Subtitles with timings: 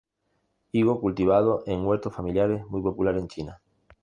[0.71, 3.61] Higo cultivado en huertos familiares muy popular en China.